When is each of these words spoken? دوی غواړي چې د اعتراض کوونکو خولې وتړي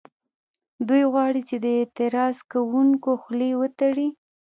دوی 0.87 1.03
غواړي 1.11 1.41
چې 1.49 1.55
د 1.63 1.65
اعتراض 1.79 2.37
کوونکو 2.51 3.09
خولې 3.21 3.51
وتړي 3.61 4.07